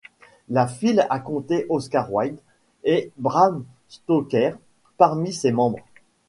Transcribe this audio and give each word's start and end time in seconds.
La 0.49 0.65
Phil 0.65 1.05
a 1.11 1.19
compté 1.19 1.67
Oscar 1.69 2.11
Wilde 2.11 2.39
et 2.83 3.11
Bram 3.19 3.63
Stoker 3.87 4.55
parmi 4.97 5.31
ses 5.31 5.51
membres. 5.51 5.85